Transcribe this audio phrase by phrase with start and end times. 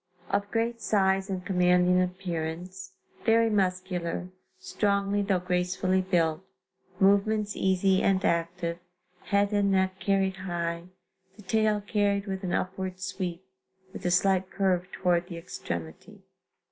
[0.31, 6.43] Of great size and commanding appearance, very muscular, strongly though gracefully built;
[6.99, 8.79] movements easy and active,
[9.25, 10.85] head and neck carried high;
[11.35, 13.45] the tail carried with an upward sweep,
[13.93, 16.23] with a slight curve toward the extremity.